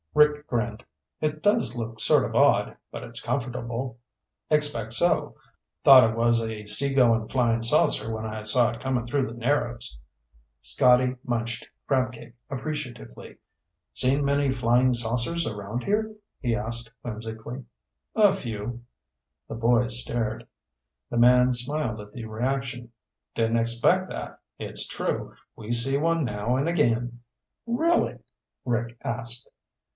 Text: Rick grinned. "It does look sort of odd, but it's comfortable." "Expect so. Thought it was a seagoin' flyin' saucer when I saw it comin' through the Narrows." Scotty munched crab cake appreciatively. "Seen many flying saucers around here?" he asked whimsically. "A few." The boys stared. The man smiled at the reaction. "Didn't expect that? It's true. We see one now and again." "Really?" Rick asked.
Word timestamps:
Rick 0.15 0.47
grinned. 0.47 0.83
"It 1.21 1.41
does 1.41 1.75
look 1.77 1.99
sort 1.99 2.25
of 2.25 2.35
odd, 2.35 2.75
but 2.91 3.03
it's 3.03 3.23
comfortable." 3.23 3.99
"Expect 4.49 4.91
so. 4.93 5.35
Thought 5.85 6.09
it 6.09 6.17
was 6.17 6.41
a 6.41 6.65
seagoin' 6.65 7.29
flyin' 7.29 7.63
saucer 7.63 8.13
when 8.13 8.25
I 8.25 8.41
saw 8.43 8.71
it 8.71 8.81
comin' 8.81 9.05
through 9.05 9.27
the 9.27 9.35
Narrows." 9.37 9.99
Scotty 10.63 11.15
munched 11.23 11.69
crab 11.87 12.11
cake 12.11 12.33
appreciatively. 12.49 13.37
"Seen 13.93 14.25
many 14.25 14.51
flying 14.51 14.93
saucers 14.93 15.47
around 15.47 15.83
here?" 15.83 16.13
he 16.39 16.55
asked 16.55 16.91
whimsically. 17.03 17.63
"A 18.15 18.33
few." 18.33 18.83
The 19.47 19.55
boys 19.55 20.01
stared. 20.01 20.45
The 21.09 21.17
man 21.17 21.53
smiled 21.53 22.01
at 22.01 22.11
the 22.11 22.25
reaction. 22.25 22.91
"Didn't 23.35 23.57
expect 23.59 24.09
that? 24.09 24.39
It's 24.57 24.87
true. 24.87 25.35
We 25.55 25.71
see 25.71 25.97
one 25.97 26.25
now 26.25 26.57
and 26.57 26.67
again." 26.67 27.21
"Really?" 27.65 28.17
Rick 28.65 28.97
asked. 29.03 29.47